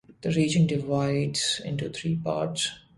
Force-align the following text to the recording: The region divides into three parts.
The 0.23 0.31
region 0.31 0.65
divides 0.65 1.61
into 1.63 1.87
three 1.89 2.15
parts. 2.15 2.71